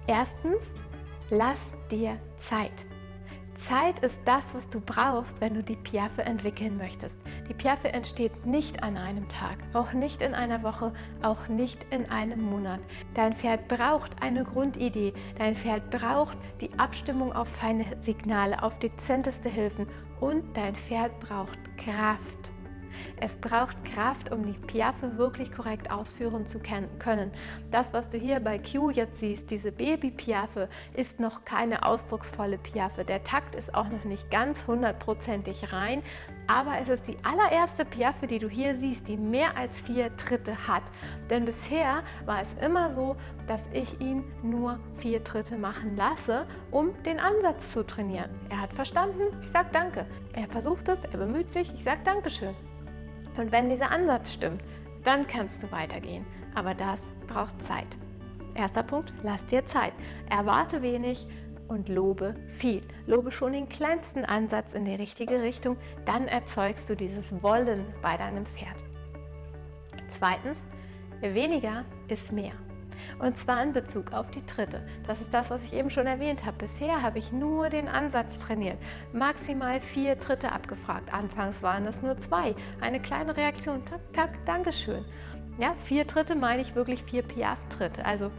Erstens, 0.07 0.73
lass 1.29 1.59
dir 1.91 2.17
Zeit. 2.37 2.85
Zeit 3.55 3.99
ist 3.99 4.21
das, 4.23 4.55
was 4.55 4.69
du 4.69 4.79
brauchst, 4.79 5.41
wenn 5.41 5.55
du 5.55 5.61
die 5.61 5.75
Piaffe 5.75 6.21
entwickeln 6.21 6.77
möchtest. 6.77 7.17
Die 7.49 7.53
Piaffe 7.53 7.91
entsteht 7.91 8.45
nicht 8.45 8.81
an 8.81 8.95
einem 8.95 9.27
Tag, 9.27 9.57
auch 9.73 9.91
nicht 9.91 10.21
in 10.21 10.33
einer 10.33 10.63
Woche, 10.63 10.93
auch 11.21 11.49
nicht 11.49 11.85
in 11.91 12.09
einem 12.09 12.41
Monat. 12.41 12.79
Dein 13.13 13.33
Pferd 13.33 13.67
braucht 13.67 14.23
eine 14.23 14.45
Grundidee. 14.45 15.11
Dein 15.37 15.53
Pferd 15.53 15.89
braucht 15.89 16.37
die 16.61 16.71
Abstimmung 16.79 17.33
auf 17.33 17.49
feine 17.49 17.85
Signale, 17.99 18.63
auf 18.63 18.79
dezenteste 18.79 19.49
Hilfen 19.49 19.87
und 20.21 20.45
dein 20.55 20.75
Pferd 20.75 21.19
braucht 21.19 21.59
Kraft. 21.77 22.53
Es 23.19 23.35
braucht 23.35 23.83
Kraft, 23.85 24.31
um 24.31 24.45
die 24.45 24.53
Piaffe 24.53 25.17
wirklich 25.17 25.51
korrekt 25.51 25.91
ausführen 25.91 26.47
zu 26.47 26.59
können. 26.59 27.31
Das, 27.71 27.93
was 27.93 28.09
du 28.09 28.17
hier 28.17 28.39
bei 28.39 28.59
Q 28.59 28.89
jetzt 28.89 29.19
siehst, 29.19 29.49
diese 29.51 29.71
Baby-Piaffe, 29.71 30.69
ist 30.93 31.19
noch 31.19 31.45
keine 31.45 31.85
ausdrucksvolle 31.85 32.57
Piaffe. 32.57 33.05
Der 33.05 33.23
Takt 33.23 33.55
ist 33.55 33.73
auch 33.73 33.89
noch 33.89 34.03
nicht 34.03 34.29
ganz 34.31 34.65
hundertprozentig 34.67 35.73
rein, 35.73 36.03
aber 36.47 36.79
es 36.81 36.89
ist 36.89 37.07
die 37.07 37.17
allererste 37.23 37.85
Piaffe, 37.85 38.27
die 38.27 38.39
du 38.39 38.49
hier 38.49 38.75
siehst, 38.75 39.07
die 39.07 39.17
mehr 39.17 39.57
als 39.57 39.79
vier 39.81 40.15
Tritte 40.17 40.67
hat. 40.67 40.83
Denn 41.29 41.45
bisher 41.45 42.03
war 42.25 42.41
es 42.41 42.53
immer 42.55 42.91
so, 42.91 43.15
dass 43.47 43.69
ich 43.73 43.99
ihn 44.01 44.23
nur 44.41 44.79
vier 44.95 45.23
Tritte 45.23 45.57
machen 45.57 45.95
lasse, 45.95 46.45
um 46.71 46.91
den 47.03 47.19
Ansatz 47.19 47.71
zu 47.71 47.85
trainieren. 47.85 48.29
Er 48.49 48.61
hat 48.61 48.73
verstanden, 48.73 49.23
ich 49.41 49.51
sage 49.51 49.69
Danke. 49.71 50.05
Er 50.33 50.47
versucht 50.47 50.87
es, 50.89 51.03
er 51.03 51.17
bemüht 51.17 51.51
sich, 51.51 51.73
ich 51.73 51.83
sage 51.83 52.01
Dankeschön. 52.03 52.55
Und 53.37 53.51
wenn 53.51 53.69
dieser 53.69 53.91
Ansatz 53.91 54.33
stimmt, 54.33 54.61
dann 55.03 55.27
kannst 55.27 55.63
du 55.63 55.71
weitergehen. 55.71 56.25
Aber 56.55 56.73
das 56.73 56.99
braucht 57.27 57.61
Zeit. 57.61 57.87
Erster 58.55 58.83
Punkt, 58.83 59.13
lass 59.23 59.45
dir 59.45 59.65
Zeit. 59.65 59.93
Erwarte 60.29 60.81
wenig 60.81 61.27
und 61.67 61.89
lobe 61.89 62.35
viel. 62.49 62.81
Lobe 63.07 63.31
schon 63.31 63.53
den 63.53 63.67
kleinsten 63.67 64.25
Ansatz 64.25 64.73
in 64.73 64.85
die 64.85 64.95
richtige 64.95 65.41
Richtung, 65.41 65.77
dann 66.05 66.27
erzeugst 66.27 66.89
du 66.89 66.95
dieses 66.95 67.41
Wollen 67.41 67.85
bei 68.01 68.17
deinem 68.17 68.45
Pferd. 68.45 68.75
Zweitens, 70.07 70.63
weniger 71.21 71.85
ist 72.07 72.31
mehr. 72.31 72.53
Und 73.19 73.37
zwar 73.37 73.61
in 73.63 73.73
Bezug 73.73 74.13
auf 74.13 74.31
die 74.31 74.45
Tritte. 74.45 74.85
Das 75.07 75.21
ist 75.21 75.33
das, 75.33 75.49
was 75.49 75.63
ich 75.63 75.73
eben 75.73 75.89
schon 75.89 76.07
erwähnt 76.07 76.45
habe. 76.45 76.57
Bisher 76.57 77.01
habe 77.01 77.19
ich 77.19 77.31
nur 77.31 77.69
den 77.69 77.87
Ansatz 77.87 78.37
trainiert. 78.39 78.77
Maximal 79.13 79.79
vier 79.81 80.19
Tritte 80.19 80.51
abgefragt. 80.51 81.13
Anfangs 81.13 81.63
waren 81.63 81.85
es 81.85 82.01
nur 82.01 82.17
zwei. 82.17 82.55
Eine 82.81 82.99
kleine 82.99 83.35
Reaktion. 83.35 83.83
Tak, 83.85 84.01
tak, 84.13 84.45
Dankeschön. 84.45 85.05
Ja, 85.57 85.75
vier 85.83 86.07
Tritte 86.07 86.35
meine 86.35 86.61
ich 86.61 86.75
wirklich 86.75 87.03
vier 87.03 87.21
Piaf-Tritte. 87.21 88.05
Also 88.05 88.31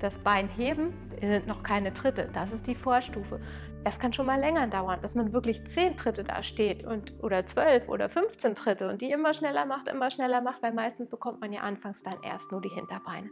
das 0.00 0.18
Bein 0.18 0.48
heben, 0.48 0.92
sind 1.20 1.46
noch 1.46 1.62
keine 1.62 1.92
Tritte. 1.92 2.28
Das 2.32 2.52
ist 2.52 2.66
die 2.66 2.74
Vorstufe. 2.74 3.40
Das 3.84 3.98
kann 3.98 4.12
schon 4.12 4.26
mal 4.26 4.38
länger 4.38 4.66
dauern, 4.66 5.00
dass 5.00 5.14
man 5.14 5.32
wirklich 5.32 5.64
zehn 5.66 5.96
Tritte 5.96 6.24
da 6.24 6.42
steht 6.42 6.84
und, 6.84 7.14
oder 7.22 7.46
zwölf 7.46 7.88
oder 7.88 8.08
15 8.08 8.54
Tritte 8.54 8.88
und 8.88 9.00
die 9.00 9.10
immer 9.10 9.32
schneller 9.32 9.64
macht, 9.66 9.88
immer 9.88 10.10
schneller 10.10 10.40
macht, 10.40 10.62
weil 10.62 10.74
meistens 10.74 11.08
bekommt 11.08 11.40
man 11.40 11.52
ja 11.52 11.60
anfangs 11.60 12.02
dann 12.02 12.16
erst 12.22 12.50
nur 12.52 12.60
die 12.60 12.68
Hinterbeine. 12.68 13.30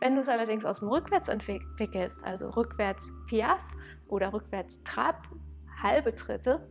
Wenn 0.00 0.14
du 0.14 0.20
es 0.20 0.28
allerdings 0.28 0.64
aus 0.64 0.80
dem 0.80 0.90
Rückwärts 0.90 1.28
entwickelst, 1.28 2.18
also 2.22 2.50
rückwärts 2.50 3.10
Piaf 3.26 3.62
oder 4.06 4.32
rückwärts 4.32 4.82
Trab, 4.84 5.22
halbe 5.82 6.14
Tritte, 6.14 6.68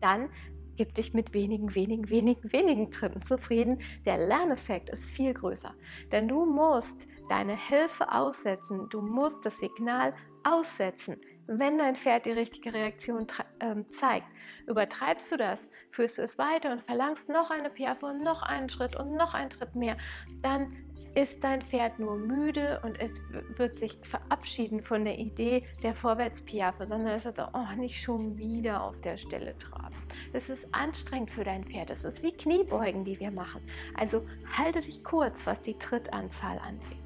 dann 0.00 0.30
gib 0.76 0.94
dich 0.94 1.12
mit 1.12 1.34
wenigen, 1.34 1.74
wenigen, 1.74 2.08
wenigen, 2.08 2.52
wenigen 2.52 2.90
Tritten 2.90 3.20
zufrieden. 3.20 3.82
Der 4.06 4.16
Lerneffekt 4.16 4.90
ist 4.90 5.06
viel 5.06 5.34
größer, 5.34 5.74
denn 6.12 6.28
du 6.28 6.46
musst 6.46 7.06
deine 7.28 7.56
Hilfe 7.56 8.10
aussetzen, 8.10 8.88
du 8.88 9.02
musst 9.02 9.44
das 9.44 9.58
Signal 9.58 10.14
aussetzen 10.44 11.20
wenn 11.48 11.78
dein 11.78 11.96
Pferd 11.96 12.26
die 12.26 12.32
richtige 12.32 12.72
Reaktion 12.72 13.26
ähm, 13.60 13.90
zeigt. 13.90 14.26
Übertreibst 14.66 15.32
du 15.32 15.36
das, 15.36 15.68
führst 15.90 16.18
du 16.18 16.22
es 16.22 16.38
weiter 16.38 16.72
und 16.72 16.82
verlangst 16.82 17.28
noch 17.28 17.50
eine 17.50 17.70
Piaffe 17.70 18.06
und 18.06 18.22
noch 18.22 18.42
einen 18.42 18.68
Schritt 18.68 18.94
und 18.96 19.14
noch 19.16 19.34
einen 19.34 19.50
Schritt 19.50 19.74
mehr, 19.74 19.96
dann 20.42 20.76
ist 21.14 21.42
dein 21.42 21.62
Pferd 21.62 21.98
nur 21.98 22.16
müde 22.16 22.80
und 22.84 23.00
es 23.00 23.22
wird 23.56 23.78
sich 23.78 23.98
verabschieden 24.02 24.82
von 24.82 25.04
der 25.04 25.18
Idee 25.18 25.64
der 25.82 25.94
Vorwärtspiaffe, 25.94 26.84
sondern 26.84 27.14
es 27.14 27.24
wird 27.24 27.40
oh, 27.40 27.76
nicht 27.76 28.00
schon 28.00 28.36
wieder 28.36 28.84
auf 28.84 29.00
der 29.00 29.16
Stelle 29.16 29.56
traben. 29.58 29.96
Es 30.32 30.50
ist 30.50 30.72
anstrengend 30.72 31.30
für 31.30 31.44
dein 31.44 31.64
Pferd. 31.64 31.90
Es 31.90 32.04
ist 32.04 32.22
wie 32.22 32.32
Kniebeugen, 32.32 33.04
die 33.04 33.18
wir 33.18 33.30
machen. 33.30 33.62
Also 33.96 34.26
halte 34.56 34.80
dich 34.80 35.02
kurz, 35.02 35.46
was 35.46 35.62
die 35.62 35.78
Trittanzahl 35.78 36.58
angeht. 36.58 36.98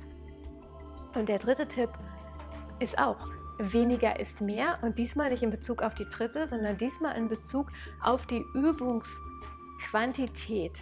Und 1.15 1.29
der 1.29 1.39
dritte 1.39 1.67
Tipp 1.69 1.91
ist 2.81 2.99
auch, 2.99 3.31
weniger 3.59 4.18
ist 4.18 4.40
mehr 4.40 4.78
und 4.82 4.99
diesmal 4.99 5.30
nicht 5.30 5.42
in 5.42 5.50
Bezug 5.50 5.82
auf 5.82 5.94
die 5.94 6.09
dritte, 6.09 6.47
sondern 6.47 6.76
diesmal 6.76 7.16
in 7.16 7.28
Bezug 7.28 7.73
auf 8.02 8.26
die 8.26 8.44
Übungsquantität. 8.54 10.80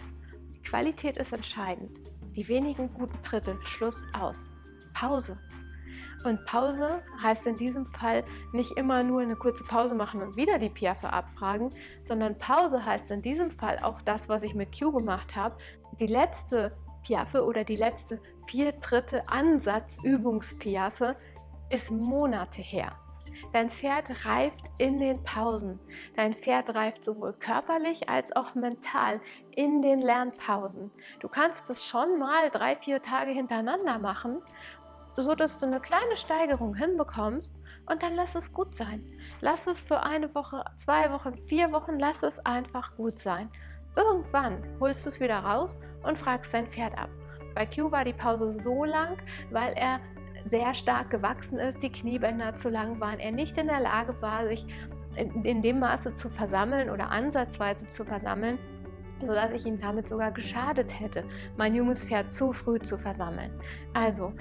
Die 0.55 0.61
Qualität 0.61 1.17
ist 1.17 1.33
entscheidend. 1.33 1.91
Die 2.35 2.47
wenigen 2.47 2.93
guten 2.93 3.21
Tritte, 3.23 3.57
Schluss 3.63 4.05
aus. 4.13 4.47
Pause. 4.93 5.37
Und 6.23 6.45
Pause 6.45 7.01
heißt 7.21 7.47
in 7.47 7.55
diesem 7.55 7.87
Fall 7.87 8.23
nicht 8.53 8.77
immer 8.77 9.03
nur 9.03 9.21
eine 9.21 9.35
kurze 9.35 9.63
Pause 9.63 9.95
machen 9.95 10.21
und 10.21 10.35
wieder 10.35 10.59
die 10.59 10.69
Piaffe 10.69 11.11
abfragen, 11.11 11.71
sondern 12.03 12.37
Pause 12.37 12.85
heißt 12.85 13.09
in 13.11 13.23
diesem 13.23 13.49
Fall 13.49 13.79
auch 13.81 13.99
das, 14.01 14.29
was 14.29 14.43
ich 14.43 14.53
mit 14.53 14.77
Q 14.77 14.91
gemacht 14.91 15.35
habe. 15.35 15.57
Die 15.99 16.05
letzte 16.05 16.77
Piaffe 17.03 17.43
oder 17.43 17.63
die 17.63 17.75
letzte 17.75 18.21
vier 18.45 18.73
dritte 18.73 19.27
Ansatz 19.27 19.97
Übungspiaffe 20.03 21.15
ist 21.71 21.91
Monate 21.91 22.61
her. 22.61 22.95
Dein 23.53 23.69
Pferd 23.69 24.25
reift 24.25 24.69
in 24.77 24.99
den 24.99 25.23
Pausen. 25.23 25.79
Dein 26.15 26.33
Pferd 26.33 26.73
reift 26.75 27.03
sowohl 27.03 27.33
körperlich 27.33 28.09
als 28.09 28.35
auch 28.35 28.55
mental 28.55 29.19
in 29.51 29.81
den 29.81 30.01
Lernpausen. 30.01 30.91
Du 31.19 31.27
kannst 31.27 31.69
es 31.69 31.85
schon 31.85 32.19
mal 32.19 32.49
drei, 32.49 32.75
vier 32.75 33.01
Tage 33.01 33.31
hintereinander 33.31 33.99
machen, 33.99 34.41
so 35.15 35.35
dass 35.35 35.59
du 35.59 35.65
eine 35.65 35.79
kleine 35.79 36.15
Steigerung 36.15 36.75
hinbekommst 36.75 37.53
und 37.87 38.03
dann 38.03 38.15
lass 38.15 38.35
es 38.35 38.53
gut 38.53 38.75
sein. 38.75 39.05
Lass 39.41 39.67
es 39.67 39.81
für 39.81 40.01
eine 40.01 40.33
Woche, 40.35 40.63
zwei 40.75 41.11
Wochen, 41.11 41.35
vier 41.35 41.71
Wochen, 41.71 41.99
lass 41.99 42.23
es 42.23 42.39
einfach 42.45 42.95
gut 42.95 43.19
sein. 43.19 43.49
Irgendwann 43.95 44.63
holst 44.79 45.05
du 45.05 45.09
es 45.09 45.19
wieder 45.19 45.39
raus 45.39 45.77
und 46.03 46.17
fragst 46.17 46.53
dein 46.53 46.67
Pferd 46.67 46.97
ab. 46.97 47.09
Bei 47.53 47.65
Q 47.65 47.91
war 47.91 48.05
die 48.05 48.13
Pause 48.13 48.51
so 48.51 48.85
lang, 48.85 49.17
weil 49.49 49.73
er 49.73 49.99
sehr 50.45 50.73
stark 50.73 51.09
gewachsen 51.09 51.59
ist, 51.59 51.81
die 51.81 51.91
Kniebänder 51.91 52.55
zu 52.55 52.69
lang 52.69 52.99
waren, 52.99 53.19
er 53.19 53.31
nicht 53.31 53.57
in 53.57 53.67
der 53.67 53.79
Lage 53.79 54.21
war, 54.21 54.47
sich 54.47 54.65
in, 55.15 55.61
dem 55.61 55.79
Maße 55.79 56.13
zu 56.13 56.29
versammeln 56.29 56.89
oder 56.89 57.09
ansatzweise 57.09 57.87
zu 57.87 58.05
versammeln, 58.05 58.57
sodass 59.21 59.51
ich 59.51 59.65
ihm 59.65 59.79
damit 59.79 60.07
sogar 60.07 60.31
geschadet 60.31 60.99
hätte, 60.99 61.23
mein 61.57 61.75
junges 61.75 62.05
Pferd 62.05 62.31
zu 62.31 62.53
früh 62.53 62.79
zu 62.79 62.97
versammeln. 62.97 63.51
Also, 63.93 64.33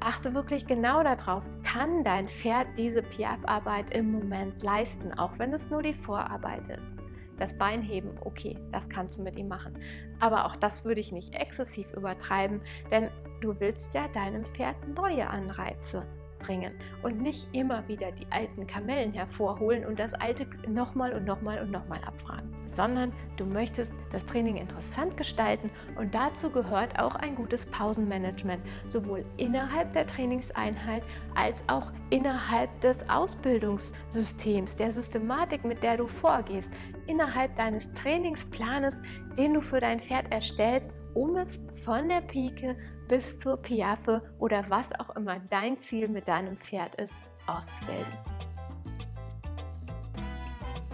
achte 0.00 0.34
wirklich 0.34 0.66
genau 0.66 1.02
darauf, 1.02 1.44
kann 1.62 2.04
dein 2.04 2.28
Pferd 2.28 2.66
diese 2.76 3.02
Piaf-Arbeit 3.02 3.94
im 3.94 4.12
Moment 4.12 4.62
leisten, 4.62 5.12
auch 5.18 5.38
wenn 5.38 5.52
es 5.52 5.70
nur 5.70 5.82
die 5.82 5.94
Vorarbeit 5.94 6.62
ist. 6.68 7.09
Das 7.40 7.56
Beinheben, 7.56 8.10
okay, 8.20 8.56
das 8.70 8.88
kannst 8.88 9.18
du 9.18 9.22
mit 9.22 9.36
ihm 9.36 9.48
machen. 9.48 9.78
Aber 10.20 10.44
auch 10.44 10.56
das 10.56 10.84
würde 10.84 11.00
ich 11.00 11.10
nicht 11.10 11.34
exzessiv 11.34 11.92
übertreiben, 11.94 12.60
denn 12.90 13.08
du 13.40 13.58
willst 13.58 13.94
ja 13.94 14.06
deinem 14.08 14.44
Pferd 14.44 14.76
neue 14.94 15.28
Anreize 15.28 16.06
bringen 16.40 16.72
und 17.02 17.20
nicht 17.20 17.48
immer 17.52 17.86
wieder 17.86 18.10
die 18.12 18.26
alten 18.30 18.66
Kamellen 18.66 19.12
hervorholen 19.12 19.84
und 19.84 19.98
das 19.98 20.12
alte 20.14 20.46
nochmal 20.68 21.12
und 21.12 21.24
nochmal 21.24 21.62
und 21.62 21.70
nochmal 21.70 22.00
abfragen, 22.04 22.50
sondern 22.66 23.12
du 23.36 23.44
möchtest 23.46 23.92
das 24.10 24.26
Training 24.26 24.56
interessant 24.56 25.16
gestalten 25.16 25.70
und 25.96 26.14
dazu 26.14 26.50
gehört 26.50 26.98
auch 26.98 27.14
ein 27.14 27.34
gutes 27.34 27.66
Pausenmanagement, 27.66 28.62
sowohl 28.88 29.24
innerhalb 29.36 29.92
der 29.92 30.06
Trainingseinheit 30.06 31.02
als 31.34 31.62
auch 31.68 31.92
innerhalb 32.10 32.80
des 32.80 33.08
Ausbildungssystems, 33.08 34.76
der 34.76 34.90
Systematik, 34.90 35.64
mit 35.64 35.82
der 35.82 35.96
du 35.96 36.06
vorgehst, 36.06 36.72
innerhalb 37.06 37.54
deines 37.56 37.90
Trainingsplanes, 37.92 39.00
den 39.36 39.54
du 39.54 39.60
für 39.60 39.80
dein 39.80 40.00
Pferd 40.00 40.32
erstellst, 40.32 40.90
um 41.14 41.36
es 41.36 41.48
von 41.84 42.08
der 42.08 42.20
Pike 42.20 42.76
bis 43.08 43.38
zur 43.38 43.56
Piaffe 43.56 44.22
oder 44.38 44.64
was 44.68 44.86
auch 44.98 45.16
immer 45.16 45.40
dein 45.50 45.78
Ziel 45.78 46.08
mit 46.08 46.28
deinem 46.28 46.56
Pferd 46.56 46.94
ist, 46.96 47.14
auszubilden. 47.46 48.12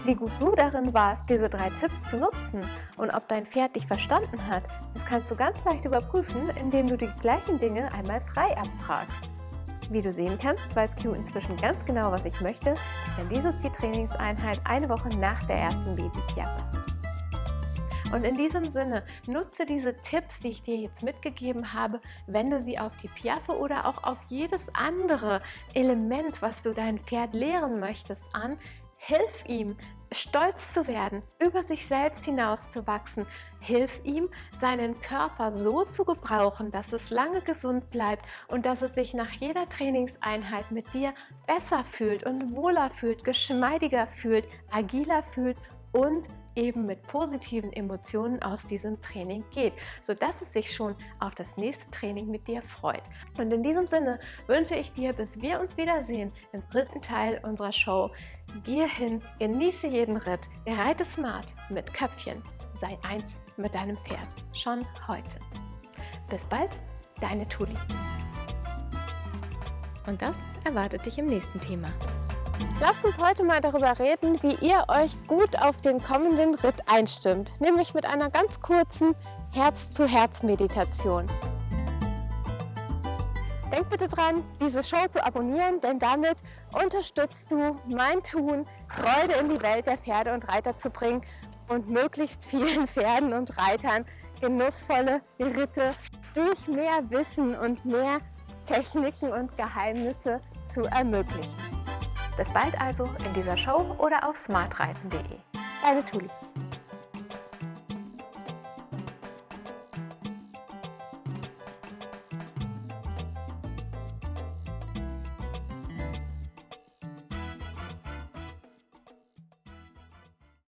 Wie 0.05 0.15
gut 0.15 0.31
du 0.39 0.55
darin 0.55 0.95
warst, 0.95 1.29
diese 1.29 1.49
drei 1.49 1.69
Tipps 1.71 2.11
zu 2.11 2.19
nutzen 2.19 2.61
und 2.97 3.11
ob 3.11 3.27
dein 3.29 3.45
Pferd 3.45 3.75
dich 3.75 3.87
verstanden 3.87 4.47
hat, 4.47 4.63
das 4.95 5.05
kannst 5.05 5.31
du 5.33 5.35
ganz 5.35 5.65
leicht 5.65 5.85
überprüfen, 5.85 6.49
indem 6.61 6.89
du 6.89 6.97
die 6.97 7.11
gleichen 7.21 7.59
Dinge 7.59 7.93
einmal 7.93 8.21
frei 8.21 8.57
abfragst. 8.57 9.29
Wie 9.91 10.03
du 10.03 10.13
sehen 10.13 10.39
kannst, 10.41 10.75
weiß 10.77 10.95
Q 10.97 11.13
inzwischen 11.13 11.57
ganz 11.57 11.85
genau, 11.85 12.13
was 12.13 12.25
ich 12.25 12.41
möchte, 12.41 12.75
denn 13.19 13.29
dies 13.29 13.45
ist 13.45 13.63
die 13.65 13.71
Trainingseinheit 13.71 14.61
eine 14.65 14.89
Woche 14.89 15.09
nach 15.19 15.45
der 15.49 15.57
ersten 15.57 15.97
Babypiaffe. 15.97 16.96
Und 18.13 18.25
in 18.25 18.37
diesem 18.37 18.65
Sinne, 18.67 19.03
nutze 19.27 19.67
diese 19.67 19.97
Tipps, 20.03 20.39
die 20.39 20.49
ich 20.49 20.63
dir 20.63 20.77
jetzt 20.77 21.03
mitgegeben 21.03 21.73
habe, 21.73 22.01
wende 22.27 22.61
sie 22.61 22.79
auf 22.79 22.97
die 22.99 23.09
Piaffe 23.09 23.59
oder 23.59 23.87
auch 23.87 24.05
auf 24.05 24.19
jedes 24.29 24.73
andere 24.75 25.43
Element, 25.75 26.41
was 26.41 26.63
du 26.63 26.73
dein 26.73 26.99
Pferd 26.99 27.35
lehren 27.35 27.81
möchtest, 27.81 28.23
an. 28.33 28.59
Hilf 28.99 29.45
ihm, 29.47 29.77
stolz 30.13 30.73
zu 30.73 30.87
werden, 30.87 31.21
über 31.41 31.65
sich 31.65 31.87
selbst 31.87 32.25
hinauszuwachsen. 32.25 33.27
Hilf 33.61 34.01
ihm, 34.05 34.29
seinen 34.61 35.01
Körper 35.01 35.51
so 35.51 35.85
zu 35.85 36.05
gebrauchen, 36.05 36.71
dass 36.71 36.93
es 36.93 37.11
lange 37.11 37.41
gesund 37.41 37.91
bleibt 37.91 38.25
und 38.47 38.67
dass 38.67 38.83
es 38.83 38.95
sich 38.95 39.15
nach 39.15 39.31
jeder 39.33 39.69
Trainingseinheit 39.69 40.71
mit 40.71 40.93
dir 40.95 41.13
besser 41.47 41.85
fühlt 41.85 42.25
und 42.25 42.55
wohler 42.55 42.89
fühlt, 42.89 43.25
geschmeidiger 43.25 44.07
fühlt, 44.07 44.49
agiler 44.71 45.25
fühlt 45.25 45.57
und 45.93 46.27
eben 46.57 46.87
mit 46.87 47.03
positiven 47.07 47.73
Emotionen 47.73 48.43
aus 48.43 48.65
diesem 48.65 49.01
Training 49.01 49.45
geht, 49.53 49.75
sodass 50.01 50.43
es 50.43 50.53
sich 50.53 50.75
schon 50.75 50.97
auf 51.21 51.35
das 51.35 51.57
nächste 51.57 51.91
Training 51.91 52.31
mit 52.31 52.49
dir 52.49 52.63
freut. 52.63 53.03
Und 53.39 53.53
in 53.53 53.63
diesem 53.63 53.87
Sinne 53.87 54.19
wünsche 54.47 54.75
ich 54.75 54.93
dir, 54.93 55.13
bis 55.13 55.41
wir 55.41 55.61
uns 55.61 55.77
wiedersehen 55.77 56.33
im 56.53 56.63
dritten 56.71 57.03
Teil 57.03 57.41
unserer 57.45 57.73
Show, 57.73 58.11
Geh 58.65 58.89
hin, 58.89 59.21
genieße 59.39 59.87
jeden 59.87 60.17
Ritt, 60.17 60.41
reite 60.67 61.05
smart 61.05 61.47
mit 61.69 61.93
Köpfchen, 61.93 62.43
sei 62.75 62.97
eins 63.03 63.37
mit 63.57 63.75
deinem 63.75 63.97
Pferd, 63.99 64.29
schon 64.53 64.87
heute. 65.07 65.39
Bis 66.31 66.45
bald, 66.47 66.71
deine 67.21 67.47
Tuli. 67.49 67.75
Und 70.07 70.23
das 70.23 70.45
erwartet 70.65 71.05
dich 71.05 71.19
im 71.19 71.27
nächsten 71.27 71.61
Thema. 71.61 71.89
Lasst 72.81 73.05
uns 73.05 73.19
heute 73.19 73.45
mal 73.45 73.61
darüber 73.61 73.99
reden, 73.99 74.43
wie 74.43 74.55
ihr 74.67 74.85
euch 74.89 75.17
gut 75.27 75.61
auf 75.61 75.81
den 75.81 76.03
kommenden 76.03 76.55
Ritt 76.55 76.77
einstimmt, 76.87 77.61
nämlich 77.61 77.95
mit 77.95 78.05
einer 78.07 78.31
ganz 78.31 78.61
kurzen 78.61 79.15
Herz-zu-Herz-Meditation. 79.53 81.27
Denk 83.73 83.91
bitte 83.91 84.09
dran, 84.09 84.45
diese 84.61 84.83
Show 84.83 85.09
zu 85.11 85.25
abonnieren, 85.25 85.81
denn 85.81 85.99
damit 85.99 86.43
unterstützt 86.73 87.51
du 87.51 87.77
mein 87.87 88.23
Tun, 88.23 88.67
Freude 88.89 89.35
in 89.41 89.49
die 89.49 89.61
Welt 89.61 89.87
der 89.87 89.99
Pferde 89.99 90.35
und 90.35 90.47
Reiter 90.49 90.77
zu 90.77 90.91
bringen 90.91 91.23
und 91.69 91.89
möglichst 91.89 92.45
vielen 92.45 92.87
Pferden 92.89 93.33
und 93.33 93.59
Reitern 93.59 94.05
genussvolle 94.41 95.21
Ritte 95.41 95.95
durch 96.35 96.69
mehr 96.69 97.01
Wissen 97.09 97.59
und 97.59 97.85
mehr 97.85 98.21
Techniken 98.67 99.33
und 99.33 99.57
Geheimnisse 99.57 100.41
zu 100.69 100.83
ermöglichen. 100.83 101.66
Bis 102.37 102.51
bald 102.51 102.79
also 102.79 103.05
in 103.25 103.33
dieser 103.35 103.57
Show 103.57 103.97
oder 103.99 104.29
auf 104.29 104.37
smartreiten.de. 104.37 105.21
Deine 105.83 106.05
Tuli. 106.05 106.29